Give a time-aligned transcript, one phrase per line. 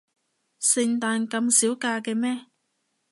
[0.59, 2.47] 聖誕咁少假嘅咩？